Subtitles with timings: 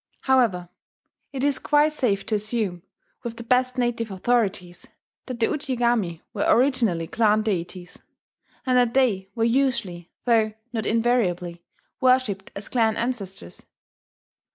[0.21, 0.69] However,
[1.31, 2.81] it is quite safe to assume,
[3.21, 4.87] with the best native authorities,
[5.27, 7.99] that the Ujigami were originally clan deities,
[8.65, 11.61] and that they were usually, though not invariably,
[11.99, 13.63] worshipped as clan ancestors.